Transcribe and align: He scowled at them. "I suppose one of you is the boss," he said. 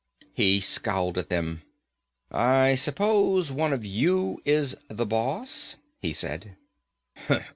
He 0.33 0.61
scowled 0.61 1.19
at 1.19 1.29
them. 1.29 1.61
"I 2.31 2.73
suppose 2.73 3.51
one 3.51 3.71
of 3.71 3.85
you 3.85 4.41
is 4.45 4.75
the 4.87 5.05
boss," 5.05 5.75
he 6.01 6.11
said. 6.11 6.57